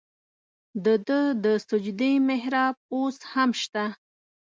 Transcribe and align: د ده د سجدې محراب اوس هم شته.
د 0.85 0.87
ده 1.07 1.19
د 1.43 1.45
سجدې 1.69 2.11
محراب 2.27 2.75
اوس 2.93 3.17
هم 3.31 3.49
شته. 3.61 3.85